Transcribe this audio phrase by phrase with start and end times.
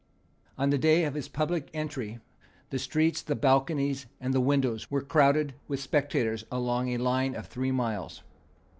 [0.57, 2.17] On the day of his public entry
[2.71, 7.45] the streets, the balconies, and the windows were crowded with spectators along a line of
[7.45, 8.23] three miles.